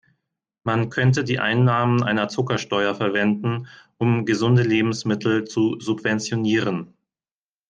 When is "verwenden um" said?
2.95-4.25